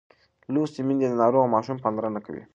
[0.53, 2.43] لوستې میندې د ناروغ ماشوم پاملرنه کوي.